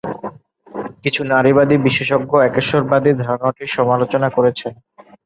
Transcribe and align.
কিছু 1.03 1.21
নারীবাদী 1.31 1.75
বিশেষজ্ঞ 1.85 2.31
একেশ্বরবাদী 2.41 3.11
ধারণাটির 3.23 3.73
সমালোচনা 3.77 4.27
করেছেন। 4.29 4.73